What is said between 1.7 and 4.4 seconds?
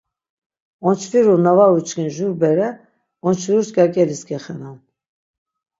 uçkin jur bere onçviruş k̆erk̆elis